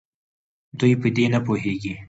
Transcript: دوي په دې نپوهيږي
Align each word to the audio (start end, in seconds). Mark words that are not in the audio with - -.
دوي 0.79 0.93
په 1.01 1.07
دې 1.15 1.25
نپوهيږي 1.33 1.93